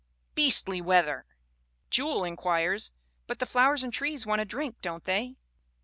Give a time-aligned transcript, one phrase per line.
[0.33, 1.27] "'Beastly weather.''
[1.91, 2.91] Jewel inquires:"
[3.27, 5.37] 'But the flowers and trees want a drink, don't they?'